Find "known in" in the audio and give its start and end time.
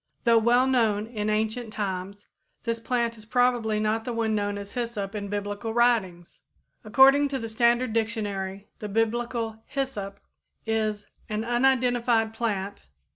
0.65-1.29